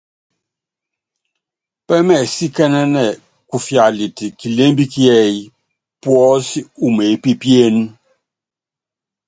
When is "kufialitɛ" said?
3.49-4.25